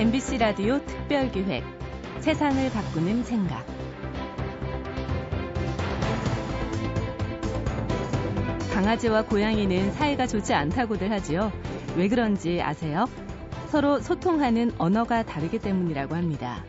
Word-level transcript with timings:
MBC 0.00 0.38
라디오 0.38 0.78
특별기획 0.86 1.62
세상을 2.20 2.70
바꾸는 2.70 3.22
생각 3.22 3.66
강아지와 8.72 9.26
고양이는 9.26 9.92
사이가 9.92 10.26
좋지 10.26 10.54
않다고들 10.54 11.10
하지요. 11.10 11.52
왜 11.98 12.08
그런지 12.08 12.62
아세요? 12.62 13.10
서로 13.68 14.00
소통하는 14.00 14.72
언어가 14.78 15.22
다르기 15.22 15.58
때문이라고 15.58 16.14
합니다. 16.14 16.64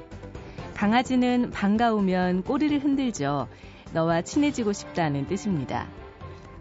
강아지는 0.76 1.52
반가우면 1.52 2.44
꼬리를 2.44 2.84
흔들죠. 2.84 3.48
너와 3.94 4.24
친해지고 4.24 4.74
싶다는 4.74 5.26
뜻입니다. 5.28 5.88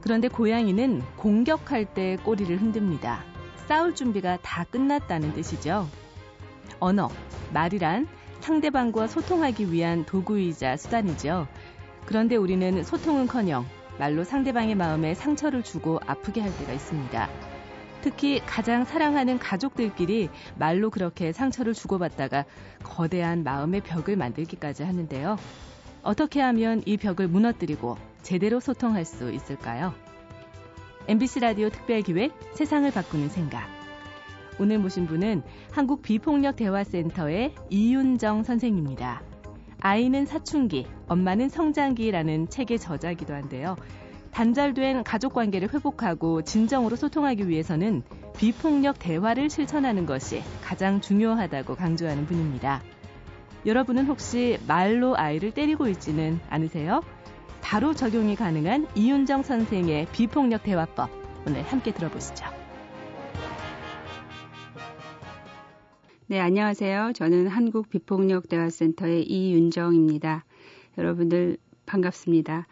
그런데 0.03 0.29
고양이는 0.29 1.03
공격할 1.17 1.87
때 1.95 2.17
꼬리를 2.23 2.57
흔듭니다. 2.63 3.25
싸울 3.67 3.97
준비가 3.97 4.39
다 4.41 4.63
끝났다는 4.71 5.35
뜻이죠. 5.35 5.89
언어, 6.81 7.09
말이란 7.53 8.09
상대방과 8.41 9.07
소통하기 9.07 9.73
위한 9.73 10.05
도구이자 10.05 10.77
수단이죠. 10.77 11.47
그런데 12.07 12.37
우리는 12.37 12.83
소통은커녕 12.83 13.67
말로 13.99 14.25
상대방의 14.25 14.75
마음에 14.75 15.15
상처를 15.15 15.63
주고 15.63 16.01
아프게 16.07 16.41
할 16.41 16.57
때가 16.57 16.73
있습니다. 16.73 17.29
특히 18.01 18.41
가장 18.47 18.85
사랑하는 18.85 19.39
가족들끼리 19.39 20.31
말로 20.59 20.89
그렇게 20.89 21.33
상처를 21.33 21.75
주고받다가 21.75 22.47
거대한 22.83 23.45
마음의 23.45 23.83
벽을 23.83 24.17
만들기까지 24.17 24.85
하는데요. 24.85 25.37
어떻게 26.03 26.41
하면 26.41 26.83
이 26.87 26.97
벽을 26.97 27.29
무너뜨리고 27.29 27.99
제대로 28.23 28.59
소통할 28.59 29.05
수 29.05 29.31
있을까요? 29.31 29.95
MBC 31.09 31.41
라디오 31.41 31.69
특별기획 31.69 32.33
세상을 32.55 32.91
바꾸는 32.91 33.29
생각. 33.29 33.80
오늘 34.61 34.79
모신 34.79 35.07
분은 35.07 35.43
한국 35.73 36.03
비폭력 36.03 36.57
대화센터의 36.57 37.55
이윤정 37.71 38.45
선생입니다. 38.45 39.23
아이는 39.81 40.27
사춘기, 40.27 40.87
엄마는 41.09 41.49
성장기라는 41.49 42.51
책의 42.51 42.79
저자기도 42.79 43.33
한데요. 43.33 43.77
단절된 44.33 45.03
가족 45.03 45.33
관계를 45.33 45.73
회복하고 45.73 46.43
진정으로 46.43 46.95
소통하기 46.97 47.49
위해서는 47.49 48.03
비폭력 48.37 48.99
대화를 48.99 49.49
실천하는 49.49 50.05
것이 50.05 50.43
가장 50.63 51.01
중요하다고 51.01 51.75
강조하는 51.75 52.27
분입니다. 52.27 52.83
여러분은 53.65 54.05
혹시 54.05 54.59
말로 54.69 55.17
아이를 55.17 55.53
때리고 55.53 55.89
있지는 55.89 56.39
않으세요? 56.51 57.01
바로 57.63 57.95
적용이 57.95 58.37
가능한 58.37 58.89
이윤정 58.95 59.43
선생의 59.43 60.09
비폭력 60.13 60.65
대화법 60.65 61.11
오늘 61.47 61.63
함께 61.63 61.93
들어보시죠. 61.93 62.60
네, 66.31 66.39
안녕하세요. 66.39 67.15
저는 67.17 67.49
한국 67.49 67.91
비폭력 67.91 68.49
대화센터의 68.49 69.25
이윤정입니다. 69.25 70.45
여러분들 70.97 71.57
반갑습니다. 71.87 72.69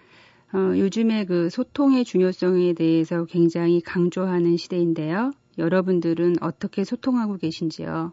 어, 0.52 0.78
요즘에 0.78 1.24
그 1.24 1.50
소통의 1.50 2.04
중요성에 2.04 2.74
대해서 2.74 3.24
굉장히 3.24 3.80
강조하는 3.80 4.56
시대인데요. 4.56 5.32
여러분들은 5.58 6.36
어떻게 6.40 6.84
소통하고 6.84 7.36
계신지요? 7.36 8.12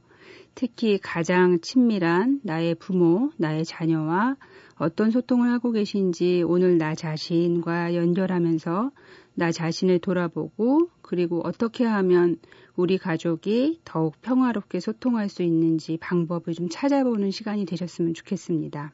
특히 0.55 0.97
가장 0.97 1.59
친밀한 1.61 2.39
나의 2.43 2.73
부모, 2.73 3.29
나의 3.37 3.65
자녀와 3.65 4.37
어떤 4.79 5.11
소통을 5.11 5.51
하고 5.51 5.71
계신지 5.71 6.43
오늘 6.43 6.79
나 6.79 6.95
자신과 6.95 7.93
연결하면서 7.93 8.89
나 9.35 9.51
자신을 9.51 9.99
돌아보고 9.99 10.89
그리고 11.01 11.41
어떻게 11.43 11.85
하면 11.85 12.37
우리 12.75 12.97
가족이 12.97 13.81
더욱 13.83 14.19
평화롭게 14.21 14.79
소통할 14.79 15.29
수 15.29 15.43
있는지 15.43 15.97
방법을 15.97 16.53
좀 16.53 16.67
찾아보는 16.69 17.31
시간이 17.31 17.65
되셨으면 17.65 18.13
좋겠습니다. 18.13 18.93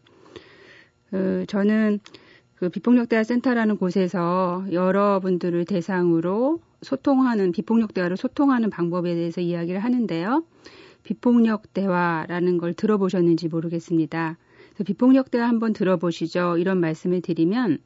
어, 1.13 1.43
저는 1.47 1.99
그 2.55 2.69
비폭력 2.69 3.09
대화 3.09 3.23
센터라는 3.23 3.77
곳에서 3.77 4.66
여러분들을 4.71 5.66
대상으로 5.66 6.59
소통하는 6.81 7.51
비폭력 7.51 7.93
대화를 7.93 8.17
소통하는 8.17 8.69
방법에 8.69 9.16
대해서 9.16 9.41
이야기를 9.41 9.79
하는데요. 9.79 10.43
비폭력 11.03 11.73
대화라는 11.73 12.57
걸 12.57 12.73
들어보셨는지 12.73 13.47
모르겠습니다. 13.47 14.37
비폭력 14.85 15.31
대화 15.31 15.47
한번 15.47 15.73
들어보시죠. 15.73 16.57
이런 16.57 16.79
말씀을 16.79 17.21
드리면 17.21 17.79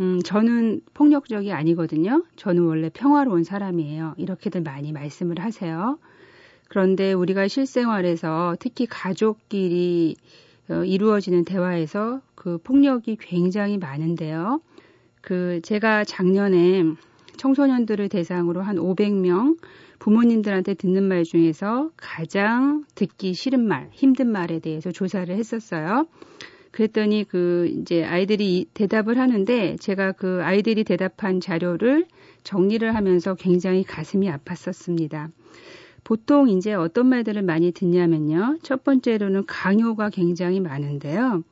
음, 0.00 0.20
저는 0.22 0.80
폭력적이 0.94 1.52
아니거든요. 1.52 2.24
저는 2.36 2.62
원래 2.62 2.88
평화로운 2.88 3.44
사람이에요. 3.44 4.14
이렇게들 4.16 4.62
많이 4.62 4.92
말씀을 4.92 5.38
하세요. 5.40 5.98
그런데 6.68 7.12
우리가 7.12 7.48
실생활에서 7.48 8.56
특히 8.60 8.86
가족끼리 8.86 10.16
어, 10.70 10.84
이루어지는 10.84 11.44
대화에서 11.44 12.22
그 12.34 12.58
폭력이 12.58 13.18
굉장히 13.20 13.76
많은데요. 13.76 14.60
그 15.20 15.60
제가 15.62 16.04
작년에 16.04 16.84
청소년들을 17.36 18.08
대상으로 18.08 18.62
한 18.62 18.76
500명 18.76 19.58
부모님들한테 19.98 20.74
듣는 20.74 21.02
말 21.02 21.24
중에서 21.24 21.90
가장 21.96 22.84
듣기 22.94 23.34
싫은 23.34 23.60
말, 23.60 23.88
힘든 23.92 24.28
말에 24.28 24.60
대해서 24.60 24.90
조사를 24.90 25.34
했었어요. 25.34 26.06
그랬더니 26.70 27.24
그 27.24 27.68
이제 27.80 28.04
아이들이 28.04 28.66
대답을 28.74 29.18
하는데 29.18 29.76
제가 29.76 30.12
그 30.12 30.40
아이들이 30.42 30.84
대답한 30.84 31.40
자료를 31.40 32.06
정리를 32.44 32.94
하면서 32.94 33.34
굉장히 33.34 33.82
가슴이 33.82 34.30
아팠었습니다. 34.30 35.30
보통 36.04 36.48
이제 36.48 36.72
어떤 36.72 37.06
말들을 37.06 37.42
많이 37.42 37.72
듣냐면요. 37.72 38.58
첫 38.62 38.84
번째로는 38.84 39.46
강요가 39.46 40.10
굉장히 40.10 40.60
많은데요. 40.60 41.42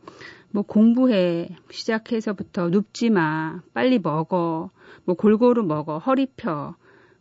뭐 0.51 0.63
공부해 0.63 1.51
시작해서부터 1.71 2.71
눕지 2.71 3.11
마, 3.11 3.61
빨리 3.75 3.99
먹어, 3.99 4.71
뭐 5.05 5.15
골고루 5.15 5.63
먹어, 5.65 5.99
허리 5.99 6.27
펴, 6.27 6.75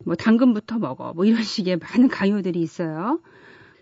뭐 0.04 0.14
당근부터 0.14 0.78
먹어, 0.78 1.12
뭐 1.14 1.24
이런 1.24 1.42
식의 1.42 1.78
많은 1.78 2.08
강요들이 2.08 2.60
있어요. 2.60 3.20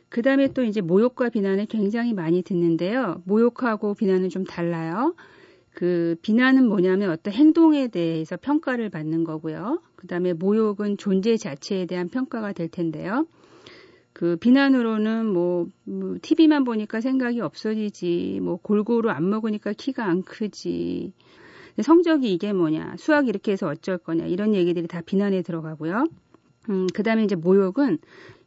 그 0.08 0.22
다음에 0.22 0.52
또 0.52 0.62
이제 0.62 0.80
모욕과 0.80 1.30
비난을 1.30 1.66
굉장히 1.66 2.14
많이 2.14 2.42
듣는데요. 2.42 3.22
모욕하고 3.24 3.94
비난은 3.94 4.28
좀 4.28 4.44
달라요. 4.44 5.14
그 5.72 6.16
비난은 6.22 6.68
뭐냐면 6.68 7.10
어떤 7.10 7.34
행동에 7.34 7.88
대해서 7.88 8.36
평가를 8.36 8.88
받는 8.88 9.24
거고요. 9.24 9.82
그 9.94 10.06
다음에 10.06 10.32
모욕은 10.32 10.96
존재 10.96 11.36
자체에 11.36 11.86
대한 11.86 12.08
평가가 12.08 12.52
될 12.52 12.68
텐데요. 12.68 13.26
그 14.14 14.36
비난으로는 14.36 15.26
뭐, 15.26 15.66
뭐 15.84 16.16
TV만 16.22 16.64
보니까 16.64 17.02
생각이 17.02 17.42
없어지지, 17.42 18.40
뭐 18.42 18.56
골고루 18.56 19.10
안 19.10 19.28
먹으니까 19.28 19.74
키가 19.74 20.06
안 20.06 20.22
크지. 20.22 21.12
성적이 21.82 22.32
이게 22.32 22.54
뭐냐, 22.54 22.94
수학 22.96 23.28
이렇게 23.28 23.52
해서 23.52 23.68
어쩔 23.68 23.98
거냐 23.98 24.24
이런 24.24 24.54
얘기들이 24.54 24.86
다 24.86 25.02
비난에 25.04 25.42
들어가고요. 25.42 26.06
음, 26.70 26.86
그다음에 26.94 27.24
이제 27.24 27.34
모욕은 27.34 27.98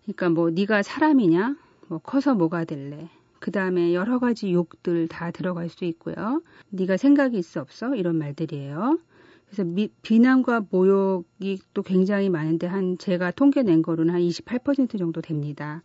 그러니까 0.10 0.30
뭐 0.30 0.50
네가 0.50 0.82
사람이냐, 0.82 1.56
뭐 1.88 2.00
커서 2.00 2.34
뭐가 2.34 2.66
될래. 2.66 3.10
그 3.40 3.52
다음에 3.52 3.94
여러 3.94 4.18
가지 4.20 4.52
욕들 4.52 5.08
다 5.08 5.30
들어갈 5.32 5.70
수 5.70 5.86
있고요. 5.86 6.42
네가 6.70 6.98
생각이 6.98 7.38
있어 7.38 7.62
없어 7.62 7.94
이런 7.96 8.18
말들이에요. 8.18 8.98
그래서 9.46 9.64
미, 9.64 9.90
비난과 10.02 10.66
모욕이 10.72 11.60
또 11.74 11.84
굉장히 11.84 12.30
많은데 12.30 12.68
한 12.68 12.98
제가 12.98 13.32
통계 13.32 13.62
낸 13.64 13.82
거로는 13.84 14.14
한 14.14 14.22
28% 14.22 14.98
정도 14.98 15.22
됩니다. 15.22 15.84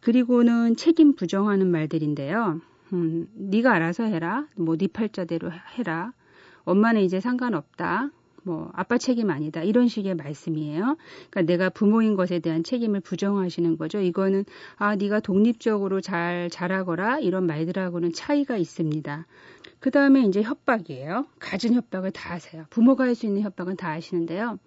그리고는 0.00 0.76
책임 0.76 1.14
부정하는 1.14 1.66
말들인데요. 1.70 2.60
음, 2.92 3.28
네가 3.34 3.72
알아서 3.72 4.04
해라. 4.04 4.46
뭐 4.56 4.76
네 4.76 4.88
팔자대로 4.88 5.50
해라. 5.78 6.12
엄마는 6.64 7.00
이제 7.00 7.18
상관없다. 7.18 8.10
뭐 8.44 8.70
아빠 8.74 8.98
책임 8.98 9.30
아니다 9.30 9.62
이런 9.62 9.88
식의 9.88 10.14
말씀이에요. 10.16 10.96
그러니까 11.30 11.42
내가 11.42 11.70
부모인 11.70 12.14
것에 12.14 12.38
대한 12.38 12.62
책임을 12.62 13.00
부정하시는 13.00 13.76
거죠. 13.78 14.00
이거는 14.00 14.44
아 14.76 14.96
네가 14.96 15.20
독립적으로 15.20 16.00
잘 16.00 16.50
자라거라 16.50 17.18
이런 17.20 17.46
말들하고는 17.46 18.12
차이가 18.12 18.56
있습니다. 18.56 19.26
그 19.80 19.90
다음에 19.90 20.22
이제 20.22 20.42
협박이에요. 20.42 21.26
가진 21.38 21.74
협박을 21.74 22.10
다 22.12 22.34
하세요. 22.34 22.64
부모가 22.70 23.04
할 23.04 23.14
수 23.14 23.26
있는 23.26 23.42
협박은 23.42 23.76
다 23.76 23.90
하시는데요. 23.90 24.58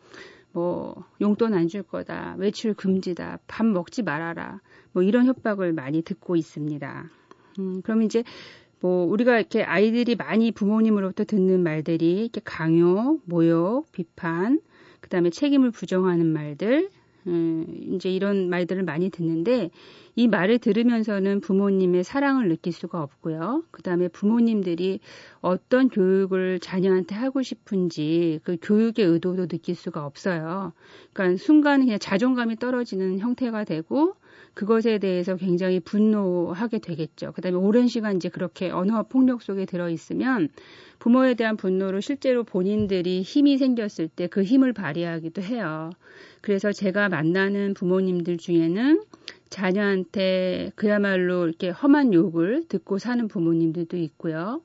뭐 0.53 1.03
용돈 1.21 1.53
안 1.53 1.67
줄 1.67 1.83
거다, 1.83 2.35
외출 2.39 2.73
금지다, 2.73 3.39
밥 3.47 3.65
먹지 3.65 4.01
말아라, 4.01 4.61
뭐 4.91 5.03
이런 5.03 5.25
협박을 5.25 5.73
많이 5.73 6.01
듣고 6.01 6.35
있습니다. 6.35 7.09
음, 7.59 7.81
그럼 7.83 8.01
이제 8.03 8.23
뭐 8.79 9.05
우리가 9.05 9.37
이렇게 9.37 9.63
아이들이 9.63 10.15
많이 10.15 10.51
부모님으로부터 10.51 11.23
듣는 11.23 11.63
말들이 11.63 12.21
이렇게 12.21 12.41
강요, 12.43 13.19
모욕, 13.25 13.91
비판, 13.91 14.59
그다음에 15.01 15.29
책임을 15.29 15.71
부정하는 15.71 16.27
말들, 16.27 16.89
음, 17.27 17.65
이제 17.93 18.09
이런 18.09 18.49
말들을 18.49 18.83
많이 18.83 19.09
듣는데 19.09 19.69
이 20.15 20.27
말을 20.27 20.59
들으면서는 20.59 21.41
부모님의 21.41 22.03
사랑을 22.03 22.47
느낄 22.47 22.73
수가 22.73 23.03
없고요. 23.03 23.63
그 23.69 23.83
다음에 23.83 24.07
부모님들이 24.07 24.99
어떤 25.41 25.89
교육을 25.89 26.59
자녀한테 26.59 27.15
하고 27.15 27.43
싶은지 27.43 28.39
그 28.43 28.57
교육의 28.61 29.05
의도도 29.05 29.47
느낄 29.47 29.75
수가 29.75 30.05
없어요. 30.05 30.73
그러니까 31.13 31.37
순간 31.37 31.81
그냥 31.81 31.99
자존감이 31.99 32.55
떨어지는 32.55 33.19
형태가 33.19 33.65
되고 33.65 34.15
그것에 34.57 34.97
대해서 34.97 35.35
굉장히 35.35 35.79
분노하게 35.79 36.79
되겠죠. 36.79 37.31
그 37.31 37.41
다음에 37.41 37.55
오랜 37.57 37.87
시간 37.87 38.15
이제 38.15 38.27
그렇게 38.27 38.71
언어 38.71 39.03
폭력 39.03 39.43
속에 39.43 39.65
들어 39.65 39.87
있으면 39.87 40.49
부모에 40.97 41.35
대한 41.35 41.57
분노로 41.57 42.01
실제로 42.01 42.43
본인들이 42.43 43.21
힘이 43.21 43.59
생겼을 43.59 44.07
때 44.07 44.25
그 44.25 44.41
힘을 44.41 44.73
발휘하기도 44.73 45.43
해요. 45.43 45.91
그래서 46.41 46.71
제가 46.71 47.07
만나는 47.07 47.75
부모님들 47.75 48.37
중에는 48.37 49.03
자녀한테 49.51 50.71
그야말로 50.75 51.47
이렇게 51.47 51.69
험한 51.69 52.15
욕을 52.15 52.63
듣고 52.67 52.97
사는 52.97 53.27
부모님들도 53.27 53.95
있고요. 53.97 54.63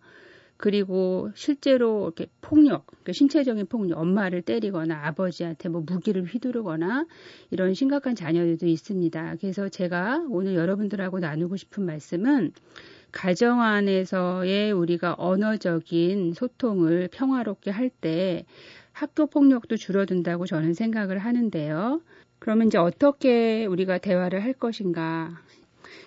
그리고 0.62 1.28
실제로 1.34 2.04
이렇게 2.04 2.28
폭력, 2.40 2.86
그러니까 2.86 3.12
신체적인 3.14 3.66
폭력, 3.66 3.98
엄마를 3.98 4.42
때리거나 4.42 5.06
아버지한테 5.08 5.68
뭐 5.68 5.80
무기를 5.80 6.22
휘두르거나 6.22 7.06
이런 7.50 7.74
심각한 7.74 8.14
자녀들도 8.14 8.66
있습니다. 8.68 9.36
그래서 9.40 9.68
제가 9.68 10.24
오늘 10.30 10.54
여러분들하고 10.54 11.18
나누고 11.18 11.56
싶은 11.56 11.84
말씀은 11.84 12.52
가정 13.10 13.60
안에서의 13.60 14.70
우리가 14.70 15.16
언어적인 15.18 16.34
소통을 16.34 17.08
평화롭게 17.10 17.72
할 17.72 17.90
때 18.00 18.44
학교 18.92 19.26
폭력도 19.26 19.76
줄어든다고 19.76 20.46
저는 20.46 20.74
생각을 20.74 21.18
하는데요. 21.18 22.02
그러면 22.38 22.68
이제 22.68 22.78
어떻게 22.78 23.66
우리가 23.66 23.98
대화를 23.98 24.44
할 24.44 24.52
것인가? 24.52 25.40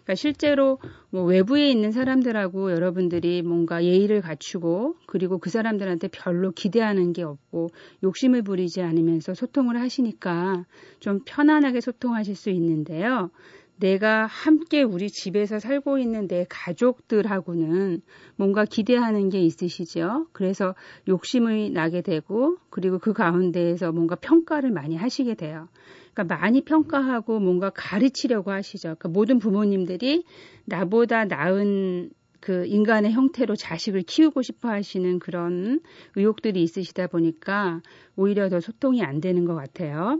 그러니까 0.05 0.15
실제로 0.15 0.77
뭐 1.09 1.23
외부에 1.23 1.69
있는 1.69 1.91
사람들하고 1.91 2.71
여러분들이 2.71 3.41
뭔가 3.41 3.83
예의를 3.83 4.21
갖추고 4.21 4.95
그리고 5.07 5.39
그 5.39 5.49
사람들한테 5.49 6.09
별로 6.09 6.51
기대하는 6.51 7.11
게 7.11 7.23
없고 7.23 7.71
욕심을 8.03 8.43
부리지 8.43 8.81
않으면서 8.81 9.33
소통을 9.33 9.81
하시니까 9.81 10.65
좀 10.99 11.21
편안하게 11.25 11.81
소통하실 11.81 12.35
수 12.35 12.51
있는데요. 12.51 13.31
내가 13.77 14.25
함께 14.25 14.83
우리 14.83 15.09
집에서 15.09 15.59
살고 15.59 15.97
있는 15.97 16.27
내 16.27 16.45
가족들하고는 16.49 18.01
뭔가 18.37 18.65
기대하는 18.65 19.29
게 19.29 19.41
있으시죠. 19.41 20.27
그래서 20.31 20.75
욕심이 21.07 21.69
나게 21.69 22.01
되고 22.01 22.57
그리고 22.69 22.99
그 22.99 23.13
가운데에서 23.13 23.91
뭔가 23.91 24.15
평가를 24.15 24.71
많이 24.71 24.95
하시게 24.95 25.35
돼요. 25.35 25.67
그러니까 26.13 26.35
많이 26.37 26.63
평가하고 26.63 27.39
뭔가 27.39 27.69
가르치려고 27.69 28.51
하시죠. 28.51 28.95
그러니까 28.97 29.09
모든 29.09 29.39
부모님들이 29.39 30.23
나보다 30.65 31.25
나은 31.25 32.11
그 32.39 32.65
인간의 32.67 33.11
형태로 33.11 33.55
자식을 33.55 34.03
키우고 34.03 34.43
싶어 34.43 34.69
하시는 34.69 35.19
그런 35.19 35.81
의욕들이 36.15 36.61
있으시다 36.61 37.07
보니까 37.07 37.81
오히려 38.15 38.49
더 38.49 38.59
소통이 38.59 39.03
안 39.03 39.19
되는 39.19 39.45
것 39.45 39.55
같아요. 39.55 40.17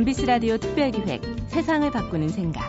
MBC 0.00 0.24
라디오 0.24 0.56
특별기획 0.56 1.20
세상을 1.48 1.90
바꾸는 1.90 2.30
생각. 2.30 2.62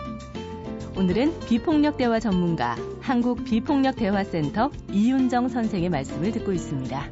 오늘은 0.97 1.39
비폭력 1.47 1.95
대화 1.95 2.19
전문가 2.19 2.75
한국 2.99 3.45
비폭력 3.45 3.95
대화 3.95 4.21
센터 4.21 4.69
이윤정 4.91 5.47
선생의 5.47 5.89
말씀을 5.89 6.33
듣고 6.33 6.51
있습니다. 6.51 7.11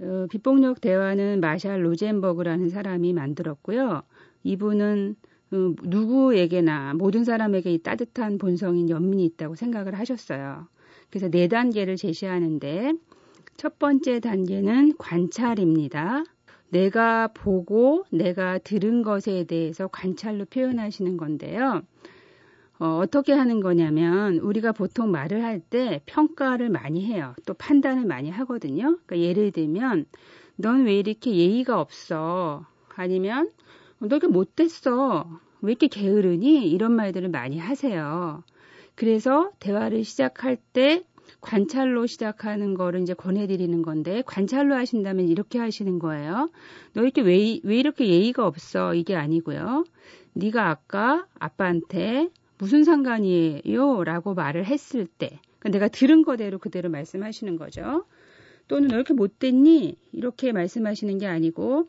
어, 0.00 0.26
비폭력 0.30 0.82
대화는 0.82 1.40
마샬 1.40 1.86
로젠버그라는 1.86 2.68
사람이 2.68 3.14
만들었고요. 3.14 4.02
이분은 4.42 5.16
어, 5.52 5.56
누구에게나 5.82 6.92
모든 6.92 7.24
사람에게 7.24 7.72
이 7.72 7.82
따뜻한 7.82 8.36
본성인 8.36 8.90
연민이 8.90 9.24
있다고 9.24 9.54
생각을 9.54 9.98
하셨어요. 9.98 10.68
그래서 11.10 11.28
네 11.28 11.48
단계를 11.48 11.96
제시하는데 11.96 12.94
첫 13.56 13.78
번째 13.78 14.20
단계는 14.20 14.96
관찰입니다. 14.98 16.24
내가 16.70 17.28
보고 17.28 18.04
내가 18.10 18.58
들은 18.58 19.02
것에 19.02 19.44
대해서 19.44 19.88
관찰로 19.88 20.44
표현하시는 20.46 21.16
건데요. 21.16 21.82
어, 22.78 22.98
어떻게 23.02 23.32
하는 23.32 23.60
거냐면 23.60 24.38
우리가 24.38 24.72
보통 24.72 25.10
말을 25.10 25.42
할 25.42 25.60
때 25.60 26.02
평가를 26.06 26.68
많이 26.68 27.06
해요. 27.06 27.34
또 27.46 27.54
판단을 27.54 28.04
많이 28.04 28.30
하거든요. 28.30 28.98
그러니까 29.06 29.18
예를 29.18 29.50
들면 29.52 30.04
넌 30.56 30.84
왜 30.84 30.98
이렇게 30.98 31.34
예의가 31.34 31.80
없어? 31.80 32.66
아니면 32.94 33.50
너 33.98 34.06
이렇게 34.06 34.26
못됐어? 34.28 35.26
왜 35.62 35.72
이렇게 35.72 35.88
게으르니? 35.88 36.70
이런 36.70 36.92
말들을 36.92 37.28
많이 37.30 37.58
하세요. 37.58 38.42
그래서 38.96 39.52
대화를 39.60 40.02
시작할 40.04 40.56
때 40.72 41.04
관찰로 41.40 42.06
시작하는 42.06 42.74
거를 42.74 43.02
이제 43.02 43.14
권해드리는 43.14 43.82
건데 43.82 44.22
관찰로 44.26 44.74
하신다면 44.74 45.28
이렇게 45.28 45.58
하시는 45.58 45.98
거예요. 45.98 46.50
너 46.94 47.02
이렇게 47.02 47.20
왜, 47.20 47.60
왜 47.62 47.76
이렇게 47.76 48.08
예의가 48.08 48.46
없어? 48.46 48.94
이게 48.94 49.14
아니고요. 49.14 49.84
네가 50.32 50.68
아까 50.68 51.26
아빠한테 51.38 52.30
무슨 52.58 52.84
상관이에요? 52.84 54.02
라고 54.04 54.34
말을 54.34 54.64
했을 54.64 55.06
때 55.06 55.38
그러니까 55.58 55.78
내가 55.78 55.88
들은 55.88 56.22
거대로 56.22 56.58
그대로 56.58 56.88
말씀하시는 56.90 57.56
거죠. 57.56 58.04
또는 58.68 58.88
너 58.88 58.96
이렇게 58.96 59.14
못됐니? 59.14 59.96
이렇게 60.12 60.52
말씀하시는 60.52 61.18
게 61.18 61.26
아니고 61.26 61.88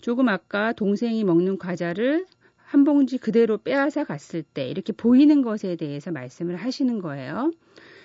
조금 0.00 0.28
아까 0.28 0.72
동생이 0.72 1.22
먹는 1.24 1.58
과자를 1.58 2.26
한 2.66 2.82
봉지 2.82 3.16
그대로 3.16 3.58
빼앗아 3.58 4.04
갔을 4.04 4.42
때 4.42 4.68
이렇게 4.68 4.92
보이는 4.92 5.40
것에 5.42 5.76
대해서 5.76 6.10
말씀을 6.10 6.56
하시는 6.56 7.00
거예요. 7.00 7.52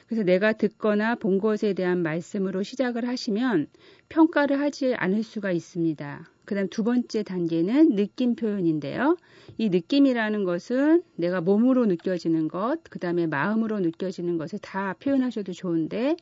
그래서 0.05 0.23
내가 0.23 0.53
듣거나 0.53 1.15
본 1.15 1.39
것에 1.39 1.73
대한 1.73 2.03
말씀으로 2.03 2.61
시작을 2.63 3.07
하시면 3.07 3.67
평가를 4.09 4.59
하지 4.59 4.93
않을 4.93 5.23
수가 5.23 5.51
있습니다. 5.51 6.29
그 6.45 6.53
다음 6.53 6.67
두 6.67 6.83
번째 6.83 7.23
단계는 7.23 7.95
느낌 7.95 8.35
표현인데요. 8.35 9.17
이 9.57 9.69
느낌이라는 9.69 10.43
것은 10.43 11.01
내가 11.15 11.41
몸으로 11.41 11.85
느껴지는 11.85 12.47
것, 12.47 12.79
그 12.89 12.99
다음에 12.99 13.25
마음으로 13.25 13.79
느껴지는 13.79 14.37
것을 14.37 14.59
다 14.59 14.93
표현하셔도 14.99 15.53
좋은데, 15.53 16.17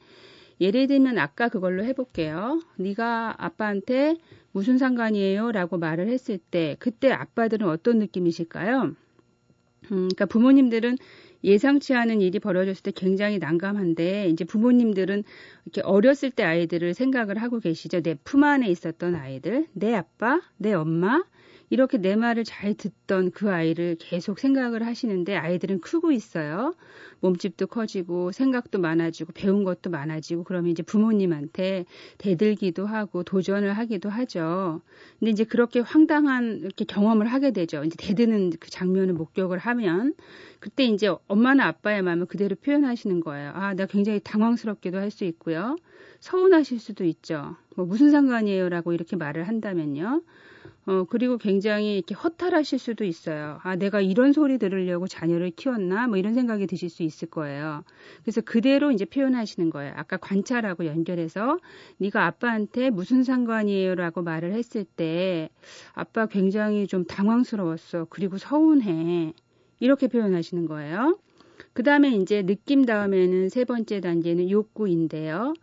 예를 0.62 0.88
들면 0.88 1.18
아까 1.18 1.50
그걸로 1.50 1.84
해볼게요. 1.84 2.62
네가 2.78 3.36
아빠한테 3.38 4.18
무슨 4.52 4.78
상관이에요? 4.78 5.52
라고 5.52 5.78
말을 5.78 6.08
했을 6.10 6.38
때, 6.38 6.76
그때 6.80 7.12
아빠들은 7.12 7.68
어떤 7.68 8.00
느낌이실까요? 8.00 8.84
음, 8.84 8.96
그러니까 9.90 10.26
부모님들은 10.26 10.98
예상치 11.44 11.94
않은 11.94 12.22
일이 12.22 12.40
벌어졌을 12.40 12.84
때 12.84 12.92
굉장히 12.92 13.40
난감한데 13.40 14.28
이제 14.30 14.44
부모님들은 14.44 15.24
이렇게 15.66 15.82
어렸을 15.82 16.32
때 16.32 16.44
아이들을 16.44 16.94
생각을 16.94 17.38
하고 17.42 17.60
계시죠. 17.60 18.02
내 18.02 18.16
품 18.16 18.44
안에 18.44 18.68
있었던 18.70 19.16
아이들, 19.16 19.68
내 19.74 19.94
아빠, 19.96 20.42
내 20.58 20.74
엄마, 20.74 21.24
이렇게 21.70 21.98
내 21.98 22.16
말을 22.16 22.44
잘 22.44 22.74
듣던 22.74 23.32
그 23.32 23.52
아이를 23.52 23.96
계속 24.00 24.40
생각을 24.40 24.86
하시는데 24.86 25.36
아이들은 25.36 25.82
크고 25.82 26.12
있어요. 26.12 26.76
몸집도 27.22 27.68
커지고 27.68 28.32
생각도 28.32 28.80
많아지고 28.80 29.34
배운 29.34 29.64
것도 29.64 29.90
많아지고 29.90 30.44
그러면 30.46 30.72
이제 30.72 30.84
부모님한테 30.84 31.86
대들기도 32.18 32.86
하고 32.86 33.24
도전을 33.24 33.74
하기도 33.74 34.10
하죠. 34.10 34.82
근데 35.20 35.32
이제 35.32 35.44
그렇게 35.44 35.80
황당한 35.80 36.60
이렇게 36.62 36.86
경험을 36.86 37.28
하게 37.28 37.52
되죠. 37.52 37.84
이제 37.84 37.96
대드는 37.98 38.52
그 38.60 38.70
장면을 38.70 39.14
목격을 39.14 39.58
하면 39.60 40.14
그때 40.60 40.86
이제 40.86 41.14
엄마나 41.28 41.68
아빠의 41.68 42.02
마음을 42.02 42.26
그대로 42.26 42.56
표현하시는 42.56 43.20
거예요. 43.22 43.52
아, 43.54 43.74
나 43.74 43.86
굉장히 43.86 44.20
당황스럽기도 44.24 44.98
할 44.98 45.10
수 45.10 45.24
있고요. 45.26 45.76
서운하실 46.20 46.80
수도 46.80 47.04
있죠. 47.06 47.56
뭐 47.76 47.86
무슨 47.86 48.12
상관이에요라고 48.12 48.94
이렇게 48.94 49.16
말을 49.16 49.48
한다면요. 49.48 50.22
어, 50.86 51.04
그리고 51.08 51.38
굉장히 51.38 51.98
이렇게 51.98 52.16
허탈하실 52.16 52.80
수도 52.80 53.04
있어요. 53.04 53.60
아, 53.64 53.76
내가 53.76 54.02
이런 54.02 54.34
소리 54.34 54.58
들으려고 54.58 55.08
자녀를 55.08 55.52
키웠나? 55.52 56.08
뭐 56.08 56.18
이런 56.18 56.34
생각이 56.34 56.66
드실 56.66 56.90
수 56.90 57.04
있을 57.04 57.30
거예요. 57.30 57.84
그래서 58.24 58.42
그대로 58.42 58.92
이제 58.92 59.06
표현하시는 59.06 59.70
거예요. 59.70 59.94
아까 59.96 60.18
관찰하고 60.18 60.88
연결해서 60.88 61.60
네가 61.98 62.26
아빠한테 62.26 62.90
무슨 62.90 63.24
상관이에요라고 63.24 64.24
말을 64.24 64.54
했을 64.54 64.84
때 64.84 65.50
아빠 65.94 66.26
굉장히 66.26 66.88
좀 66.88 67.06
당황스러웠어. 67.06 68.08
그리고 68.10 68.38
서운해. 68.38 69.34
이렇게 69.80 70.08
표현하시는 70.08 70.66
거예요. 70.66 71.20
그 71.74 71.84
다음에 71.84 72.10
이제 72.16 72.42
느낌 72.42 72.86
다음에는 72.86 73.50
세 73.50 73.64
번째 73.64 74.02
단계는 74.02 74.50
욕구인데요. 74.50 75.54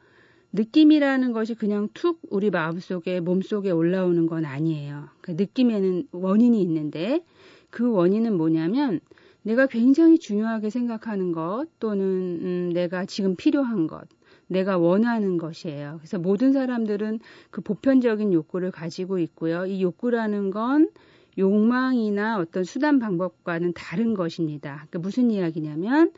느낌이라는 0.56 1.32
것이 1.32 1.54
그냥 1.54 1.88
툭 1.94 2.20
우리 2.30 2.50
마음속에 2.50 3.20
몸속에 3.20 3.70
올라오는 3.70 4.26
건 4.26 4.44
아니에요. 4.44 5.08
그 5.20 5.32
느낌에는 5.32 6.08
원인이 6.12 6.60
있는데 6.62 7.22
그 7.70 7.90
원인은 7.90 8.36
뭐냐면 8.36 9.00
내가 9.42 9.66
굉장히 9.66 10.18
중요하게 10.18 10.70
생각하는 10.70 11.30
것 11.30 11.66
또는 11.78 12.04
음, 12.42 12.70
내가 12.74 13.04
지금 13.04 13.36
필요한 13.36 13.86
것 13.86 14.08
내가 14.48 14.78
원하는 14.78 15.38
것이에요. 15.38 15.96
그래서 15.98 16.18
모든 16.18 16.52
사람들은 16.52 17.20
그 17.50 17.60
보편적인 17.60 18.32
욕구를 18.32 18.70
가지고 18.70 19.18
있고요. 19.18 19.66
이 19.66 19.82
욕구라는 19.82 20.50
건 20.50 20.88
욕망이나 21.38 22.38
어떤 22.38 22.64
수단 22.64 22.98
방법과는 22.98 23.72
다른 23.74 24.14
것입니다. 24.14 24.86
그러니까 24.88 24.98
무슨 25.00 25.30
이야기냐면 25.30 26.12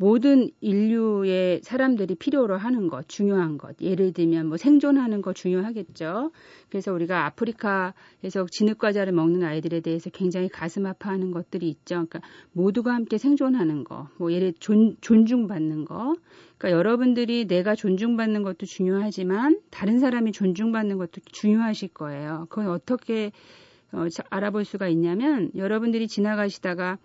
모든 0.00 0.48
인류의 0.60 1.60
사람들이 1.64 2.14
필요로 2.14 2.56
하는 2.56 2.86
것, 2.86 3.08
중요한 3.08 3.58
것. 3.58 3.76
예를 3.80 4.12
들면 4.12 4.46
뭐 4.46 4.56
생존하는 4.56 5.22
거 5.22 5.32
중요하겠죠. 5.32 6.30
그래서 6.70 6.92
우리가 6.92 7.26
아프리카에서 7.26 8.46
진흙과자를 8.48 9.12
먹는 9.12 9.42
아이들에 9.42 9.80
대해서 9.80 10.08
굉장히 10.10 10.48
가슴 10.48 10.86
아파하는 10.86 11.32
것들이 11.32 11.68
있죠. 11.68 12.06
그러니까 12.08 12.20
모두가 12.52 12.94
함께 12.94 13.18
생존하는 13.18 13.82
거, 13.82 14.08
뭐 14.18 14.32
예를 14.32 14.54
존, 14.60 14.96
존중받는 15.00 15.84
거. 15.84 16.14
그러니까 16.58 16.78
여러분들이 16.78 17.46
내가 17.46 17.74
존중받는 17.74 18.44
것도 18.44 18.66
중요하지만 18.66 19.60
다른 19.70 19.98
사람이 19.98 20.30
존중받는 20.30 20.96
것도 20.98 21.20
중요하실 21.32 21.88
거예요. 21.88 22.46
그건 22.50 22.68
어떻게 22.68 23.32
어, 23.90 24.06
알아볼 24.30 24.64
수가 24.64 24.86
있냐면 24.88 25.50
여러분들이 25.56 26.06
지나가시다가 26.06 26.98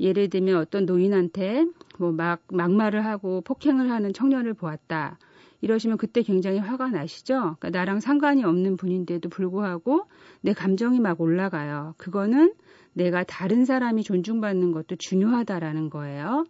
예를 0.00 0.30
들면 0.30 0.56
어떤 0.56 0.86
노인한테 0.86 1.66
뭐 1.98 2.12
막 2.12 2.42
막말을 2.50 3.04
하고 3.04 3.40
폭행을 3.42 3.90
하는 3.90 4.12
청년을 4.12 4.54
보았다. 4.54 5.18
이러시면 5.60 5.98
그때 5.98 6.22
굉장히 6.22 6.58
화가 6.58 6.90
나시죠? 6.90 7.56
그러니까 7.58 7.70
나랑 7.70 8.00
상관이 8.00 8.44
없는 8.44 8.76
분인데도 8.76 9.28
불구하고 9.28 10.06
내 10.40 10.52
감정이 10.52 11.00
막 11.00 11.20
올라가요. 11.20 11.94
그거는 11.96 12.54
내가 12.92 13.24
다른 13.24 13.64
사람이 13.64 14.02
존중받는 14.04 14.72
것도 14.72 14.96
중요하다라는 14.96 15.90
거예요. 15.90 16.46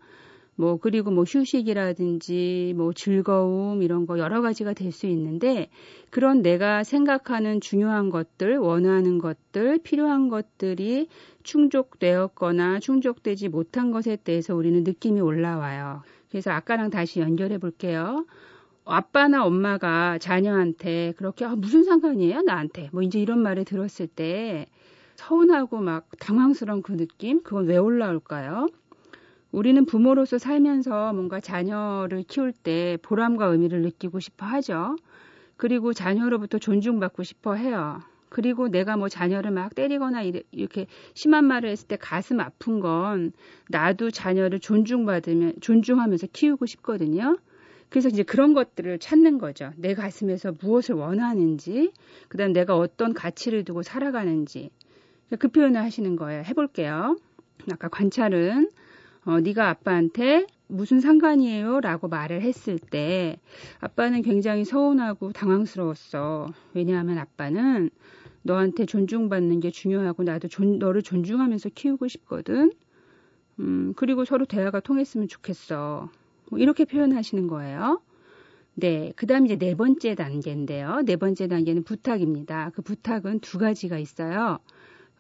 뭐 0.59 0.77
그리고 0.77 1.13
뭐 1.13 1.23
휴식이라든지 1.23 2.75
뭐 2.77 2.93
즐거움 2.93 3.81
이런 3.85 4.07
거 4.07 4.19
여러 4.19 4.43
가지가 4.43 4.73
될 4.73 4.91
수 4.91 5.07
있는데 5.07 5.71
그런 6.11 6.43
내가 6.43 6.83
생각하는 6.83 7.61
중요한 7.61 8.11
것들, 8.11 8.59
원하는 8.59 9.19
것들, 9.19 9.79
필요한 9.79 10.29
것들이 10.29 11.07
충족되었거나 11.45 12.81
충족되지 12.81 13.49
못한 13.51 13.93
것에 13.93 14.17
대해서 14.17 14.57
우리는 14.57 14.83
느낌이 14.83 15.21
올라와요. 15.21 16.03
그래서 16.29 16.51
아까랑 16.51 16.91
다시 16.91 17.21
연결해 17.21 17.59
볼게요. 17.59 18.27
아빠나 18.85 19.45
엄마가 19.45 20.19
자녀한테 20.19 21.13
그렇게 21.17 21.45
아, 21.45 21.55
무슨 21.55 21.85
상관이에요 21.85 22.43
나한테 22.43 22.89
뭐 22.93 23.03
이제 23.03 23.21
이런 23.21 23.39
말을 23.43 23.65
들었을 23.65 24.09
때 24.09 24.67
서운하고 25.15 25.79
막 25.79 26.09
당황스러운 26.19 26.83
그 26.83 26.97
느낌 26.97 27.43
그건 27.45 27.67
왜 27.67 27.77
올라올까요? 27.77 28.67
우리는 29.51 29.85
부모로서 29.87 30.39
살면서 30.39 31.13
뭔가 31.13 31.41
자녀를 31.41 32.25
키울 32.25 32.53
때 32.53 32.99
보람과 33.03 33.47
의미를 33.47 33.83
느끼고 33.83 34.21
싶어 34.21 34.47
하죠. 34.47 34.97
그리고 35.57 35.93
자녀로부터 35.93 36.59
존중받고 36.59 37.23
싶어 37.23 37.55
해요. 37.55 38.01
그리고 38.29 38.69
내가 38.69 38.97
뭐 38.97 39.09
자녀를 39.09 39.51
막 39.51 39.75
때리거나 39.75 40.23
이렇게 40.23 40.87
심한 41.15 41.47
말을 41.47 41.71
했을 41.71 41.89
때 41.89 41.97
가슴 41.97 42.41
아픈 42.41 42.81
건 42.81 43.33
나도 43.71 44.11
자녀를 44.11 44.61
존중받으면 44.61 45.55
존중하면서 45.61 46.29
키우고 46.33 46.67
싶거든요. 46.67 47.39
그래서 47.89 48.11
이제 48.11 48.23
그런 48.23 48.53
것들을 48.53 48.99
찾는 48.99 49.39
거죠. 49.39 49.73
내 49.77 49.95
가슴에서 49.95 50.53
무엇을 50.61 50.95
원하는지, 50.95 51.93
그다음 52.29 52.53
내가 52.53 52.77
어떤 52.77 53.15
가치를 53.15 53.65
두고 53.65 53.83
살아가는지 53.83 54.71
그 55.39 55.49
표현을 55.49 55.81
하시는 55.83 56.15
거예요. 56.17 56.43
해볼게요. 56.45 57.17
아까 57.73 57.89
관찰은 57.89 58.69
어, 59.29 59.41
네가 59.41 59.69
아빠한테 59.69 60.47
무슨 60.69 61.01
상관이에요? 61.01 61.81
라고 61.81 62.09
말을 62.09 62.41
했을 62.41 62.79
때 62.79 63.39
아빠는 63.79 64.23
굉장히 64.23 64.65
서운하고 64.65 65.33
당황스러웠어. 65.33 66.47
왜냐하면 66.73 67.19
아빠는 67.19 67.91
너한테 68.41 68.87
존중받는 68.87 69.61
게 69.61 69.71
중요하고 69.71 70.23
나도 70.23 70.49
존, 70.49 70.79
너를 70.79 71.03
존중하면서 71.03 71.69
키우고 71.75 72.09
싶거든. 72.09 72.73
음, 73.59 73.93
그리고 73.97 74.25
서로 74.25 74.47
대화가 74.47 74.81
통했으면 74.81 75.29
좋겠어. 75.29 76.09
뭐 76.49 76.59
이렇게 76.59 76.87
표현하시는 76.87 77.49
거예요. 77.49 78.01
네. 78.77 79.13
그 79.15 79.27
다음 79.27 79.45
이제 79.45 79.59
네 79.59 79.75
번째 79.75 80.15
단계인데요. 80.15 81.03
네 81.05 81.17
번째 81.17 81.49
단계는 81.49 81.85
부탁입니다. 81.85 82.71
그 82.75 82.81
부탁은 82.81 83.41
두 83.41 83.59
가지가 83.59 83.99
있어요. 83.99 84.59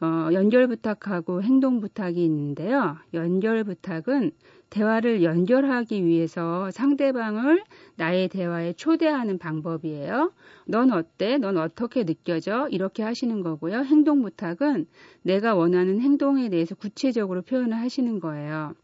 어, 0.00 0.28
연결 0.32 0.68
부탁하고 0.68 1.42
행동 1.42 1.80
부탁이 1.80 2.24
있는데요. 2.24 2.96
연결 3.14 3.64
부탁은 3.64 4.30
대화를 4.70 5.24
연결하기 5.24 6.04
위해서 6.04 6.70
상대방을 6.70 7.64
나의 7.96 8.28
대화에 8.28 8.74
초대하는 8.74 9.38
방법이에요. 9.38 10.32
넌 10.66 10.92
어때? 10.92 11.38
넌 11.38 11.56
어떻게 11.56 12.04
느껴져? 12.04 12.68
이렇게 12.70 13.02
하시는 13.02 13.42
거고요. 13.42 13.78
행동 13.78 14.22
부탁은 14.22 14.86
내가 15.22 15.54
원하는 15.54 16.00
행동에 16.00 16.48
대해서 16.48 16.74
구체적으로 16.74 17.42
표현을 17.42 17.76
하시는 17.76 18.20
거예요. 18.20 18.74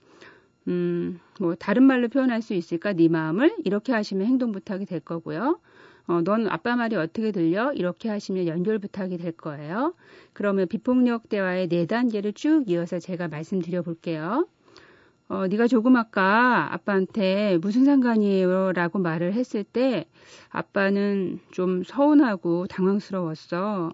음, 0.68 1.20
뭐 1.38 1.54
다른 1.54 1.82
말로 1.82 2.08
표현할 2.08 2.40
수 2.40 2.54
있을까? 2.54 2.94
네 2.94 3.08
마음을 3.08 3.54
이렇게 3.64 3.92
하시면 3.92 4.26
행동 4.26 4.50
부탁이 4.50 4.86
될 4.86 5.00
거고요. 5.00 5.60
어, 6.06 6.20
넌 6.22 6.46
아빠 6.48 6.76
말이 6.76 6.96
어떻게 6.96 7.32
들려? 7.32 7.72
이렇게 7.72 8.08
하시면 8.08 8.46
연결 8.46 8.78
부탁이 8.78 9.16
될 9.16 9.32
거예요. 9.32 9.94
그러면 10.32 10.68
비폭력 10.68 11.28
대화의 11.28 11.68
네 11.68 11.86
단계를 11.86 12.34
쭉 12.34 12.64
이어서 12.68 12.98
제가 12.98 13.28
말씀드려 13.28 13.82
볼게요. 13.82 14.46
어, 15.28 15.46
네가 15.46 15.66
조금 15.66 15.96
아까 15.96 16.72
아빠한테 16.74 17.58
무슨 17.58 17.86
상관이에요? 17.86 18.72
라고 18.72 18.98
말을 18.98 19.32
했을 19.32 19.64
때 19.64 20.04
아빠는 20.50 21.40
좀 21.50 21.82
서운하고 21.82 22.66
당황스러웠어. 22.66 23.92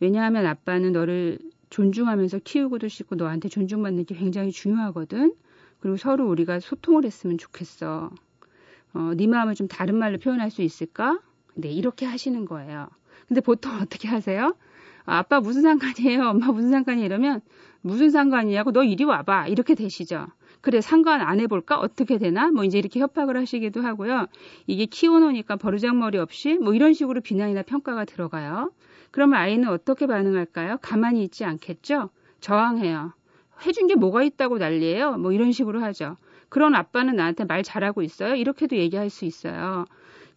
왜냐하면 0.00 0.44
아빠는 0.46 0.92
너를 0.92 1.38
존중하면서 1.70 2.40
키우고도 2.44 2.88
싶고 2.88 3.14
너한테 3.16 3.48
존중받는 3.48 4.04
게 4.04 4.14
굉장히 4.14 4.52
중요하거든. 4.52 5.34
그리고 5.80 5.96
서로 5.96 6.28
우리가 6.28 6.60
소통을 6.60 7.04
했으면 7.04 7.38
좋겠어. 7.38 8.10
어, 8.94 9.12
네 9.16 9.26
마음을 9.26 9.54
좀 9.54 9.68
다른 9.68 9.96
말로 9.96 10.18
표현할 10.18 10.50
수 10.50 10.60
있을까? 10.62 11.18
네, 11.58 11.70
이렇게 11.70 12.06
하시는 12.06 12.44
거예요. 12.44 12.88
근데 13.26 13.40
보통 13.40 13.72
어떻게 13.82 14.06
하세요? 14.06 14.54
아, 15.04 15.18
아빠 15.18 15.40
무슨 15.40 15.62
상관이에요? 15.62 16.28
엄마 16.28 16.52
무슨 16.52 16.70
상관이 16.70 17.02
이러면 17.02 17.40
무슨 17.80 18.10
상관이냐고 18.10 18.70
너 18.70 18.84
이리 18.84 19.04
와봐. 19.04 19.48
이렇게 19.48 19.74
되시죠. 19.74 20.26
그래 20.60 20.80
상관 20.80 21.20
안 21.20 21.40
해볼까? 21.40 21.78
어떻게 21.78 22.18
되나? 22.18 22.50
뭐 22.50 22.64
이제 22.64 22.78
이렇게 22.78 23.00
협박을 23.00 23.36
하시기도 23.36 23.82
하고요. 23.82 24.26
이게 24.66 24.86
키워놓으니까 24.86 25.56
버르장머리 25.56 26.18
없이 26.18 26.54
뭐 26.58 26.74
이런 26.74 26.92
식으로 26.92 27.20
비난이나 27.20 27.62
평가가 27.62 28.04
들어가요. 28.04 28.72
그러면 29.10 29.40
아이는 29.40 29.68
어떻게 29.68 30.06
반응할까요? 30.06 30.78
가만히 30.80 31.24
있지 31.24 31.44
않겠죠? 31.44 32.10
저항해요. 32.40 33.12
해준 33.66 33.88
게 33.88 33.96
뭐가 33.96 34.22
있다고 34.22 34.58
난리예요? 34.58 35.16
뭐 35.18 35.32
이런 35.32 35.50
식으로 35.50 35.80
하죠. 35.82 36.16
그런 36.48 36.74
아빠는 36.74 37.16
나한테 37.16 37.44
말 37.44 37.62
잘하고 37.62 38.02
있어요? 38.02 38.34
이렇게도 38.34 38.76
얘기할 38.76 39.10
수 39.10 39.24
있어요 39.24 39.84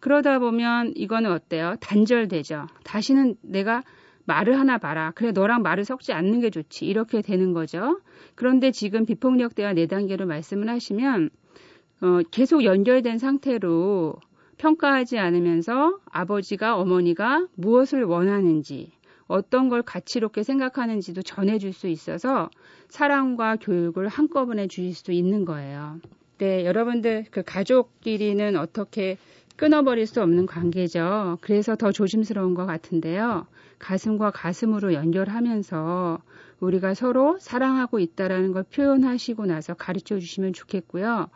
그러다 0.02 0.40
보면 0.40 0.94
이거는 0.96 1.30
어때요? 1.30 1.76
단절되죠. 1.80 2.66
다시는 2.82 3.36
내가 3.40 3.84
말을 4.24 4.58
하나 4.58 4.76
봐라. 4.76 5.12
그래, 5.14 5.30
너랑 5.30 5.62
말을 5.62 5.84
섞지 5.84 6.12
않는 6.12 6.40
게 6.40 6.50
좋지. 6.50 6.86
이렇게 6.86 7.22
되는 7.22 7.52
거죠. 7.52 8.00
그런데 8.34 8.72
지금 8.72 9.06
비폭력 9.06 9.54
대화 9.54 9.72
4단계로 9.72 10.24
말씀을 10.24 10.68
하시면, 10.68 11.30
어, 12.00 12.20
계속 12.32 12.64
연결된 12.64 13.18
상태로 13.18 14.16
평가하지 14.58 15.18
않으면서 15.18 16.00
아버지가 16.10 16.76
어머니가 16.78 17.46
무엇을 17.54 18.02
원하는지, 18.02 18.90
어떤 19.28 19.68
걸 19.68 19.82
가치롭게 19.82 20.42
생각하는지도 20.42 21.22
전해줄 21.22 21.72
수 21.72 21.86
있어서 21.86 22.50
사랑과 22.88 23.54
교육을 23.54 24.08
한꺼번에 24.08 24.66
주실 24.66 24.94
수 24.94 25.12
있는 25.12 25.44
거예요. 25.44 26.00
네, 26.38 26.64
여러분들 26.64 27.26
그 27.30 27.44
가족끼리는 27.44 28.56
어떻게 28.56 29.16
끊어버릴 29.56 30.06
수 30.06 30.22
없는 30.22 30.46
관계죠. 30.46 31.38
그래서 31.40 31.76
더 31.76 31.92
조심스러운 31.92 32.54
것 32.54 32.66
같은데요. 32.66 33.46
가슴과 33.78 34.30
가슴으로 34.30 34.94
연결하면서 34.94 36.22
우리가 36.60 36.94
서로 36.94 37.38
사랑하고 37.40 37.98
있다라는 37.98 38.52
걸 38.52 38.62
표현하시고 38.64 39.46
나서 39.46 39.74
가르쳐 39.74 40.18
주시면 40.18 40.52
좋겠고요. 40.52 41.28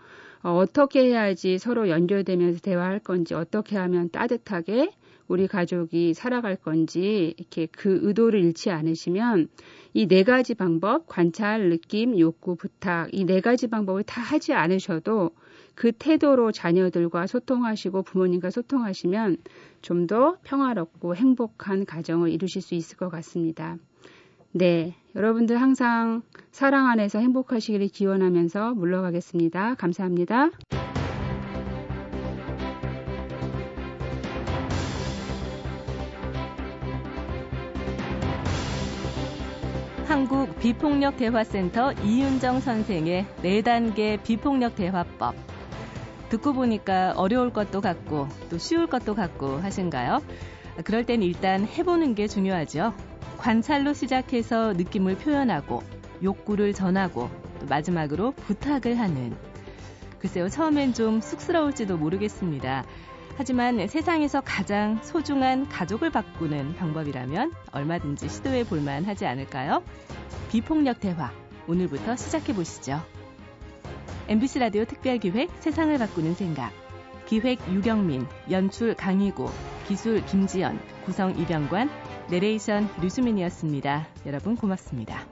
어, 0.42 0.64
떻게 0.73 1.06
해야지 1.06 1.58
서로 1.58 1.88
연결되면서 1.88 2.61
대화할 2.61 3.00
건지 3.00 3.35
어떻게 3.35 3.76
하면 3.76 4.11
따뜻하게 4.11 4.92
우리 5.28 5.47
가족이 5.49 6.14
살아갈 6.14 6.56
건지 6.56 7.35
이렇게 7.37 7.66
그 7.66 8.00
의도를 8.02 8.42
잃지 8.45 8.71
않으시면 8.71 9.49
이 9.95 10.06
네 10.09 10.23
가지 10.25 10.54
방법 10.54 11.06
관찰, 11.06 11.68
느낌, 11.71 12.18
욕구, 12.18 12.54
부탁 12.56 13.09
이 13.12 13.25
네 13.25 13.40
가지 13.40 13.66
방법을 13.68 14.02
다 14.04 14.21
하지 14.21 14.52
않으셔도 14.52 15.30
그 15.75 15.92
태도로 15.92 16.52
자녀들과 16.52 17.26
소통하시고 17.26 18.02
부모님과 18.02 18.50
소통하시면 18.50 19.38
좀 19.83 20.06
더 20.06 20.37
평화롭고 20.45 21.16
행복한 21.16 21.85
가정을 21.85 22.30
이루실 22.30 22.62
수 22.62 22.75
있을 22.75 22.97
것 22.97 23.09
같습니다. 23.11 23.76
네. 24.52 24.95
여러분들 25.14 25.61
항상 25.61 26.23
사랑 26.52 26.87
안에서 26.88 27.18
행복하시기를 27.18 27.88
기원하면서 27.88 28.75
물러가겠습니다. 28.75 29.75
감사합니다. 29.75 30.50
한국 40.06 40.56
비폭력 40.60 41.16
대화센터 41.16 41.92
이윤정 42.04 42.60
선생의 42.60 43.26
4단계 43.42 44.22
비폭력 44.22 44.76
대화법 44.76 45.34
듣고 46.28 46.52
보니까 46.52 47.12
어려울 47.16 47.52
것도 47.52 47.80
같고 47.80 48.28
또 48.48 48.56
쉬울 48.56 48.86
것도 48.86 49.16
같고 49.16 49.58
하신가요? 49.58 50.22
그럴 50.84 51.04
땐 51.04 51.22
일단 51.22 51.66
해보는 51.66 52.14
게 52.14 52.28
중요하죠. 52.28 52.94
관찰로 53.38 53.94
시작해서 53.94 54.75
느낌을 54.75 55.16
표현하고 55.16 55.82
욕구를 56.22 56.72
전하고 56.72 57.28
또 57.58 57.66
마지막으로 57.66 58.30
부탁을 58.30 59.00
하는. 59.00 59.36
글쎄요, 60.20 60.48
처음엔 60.48 60.94
좀 60.94 61.20
쑥스러울지도 61.20 61.96
모르겠습니다. 61.96 62.84
하지만 63.38 63.87
세상에서 63.87 64.40
가장 64.40 64.99
소중한 65.02 65.69
가족을 65.69 66.11
바꾸는 66.11 66.75
방법이라면 66.76 67.52
얼마든지 67.71 68.28
시도해 68.28 68.64
볼만 68.64 69.05
하지 69.05 69.26
않을까요? 69.26 69.83
비폭력 70.50 71.00
대화. 71.00 71.31
오늘부터 71.69 72.16
시작해 72.16 72.55
보시죠. 72.55 73.02
MBC 74.28 74.59
라디오 74.61 74.85
특별기획 74.85 75.50
세상을 75.61 75.97
바꾸는 75.99 76.35
생각. 76.35 76.73
기획 77.26 77.59
유경민, 77.69 78.26
연출 78.50 78.95
강희구, 78.95 79.50
기술 79.87 80.25
김지연, 80.25 80.81
구성 81.05 81.37
이병관, 81.38 81.90
내레이션 82.31 82.88
류수민이었습니다. 83.00 84.07
여러분 84.26 84.57
고맙습니다. 84.57 85.26